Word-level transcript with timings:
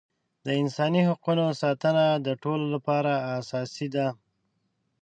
د 0.45 0.47
انساني 0.61 1.01
حقونو 1.09 1.45
ساتنه 1.61 2.05
د 2.27 2.27
ټولو 2.43 2.65
لپاره 2.75 3.11
اساسي 3.39 3.87
ده. 3.95 4.07